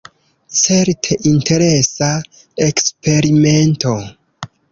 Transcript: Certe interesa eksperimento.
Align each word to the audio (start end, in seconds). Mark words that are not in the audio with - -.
Certe 0.59 1.11
interesa 1.31 2.09
eksperimento. 2.69 3.93